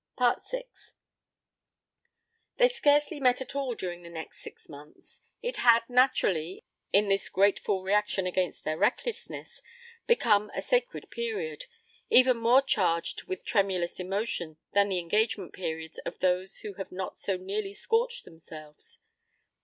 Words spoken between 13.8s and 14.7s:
emotion